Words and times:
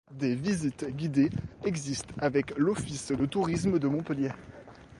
Des 0.11 0.33
visites 0.33 0.85
guidées 0.95 1.29
existent 1.63 2.15
avec 2.17 2.57
l’Office 2.57 3.11
du 3.11 3.27
tourisme 3.27 3.77
de 3.77 3.87
Montpellier. 3.87 4.31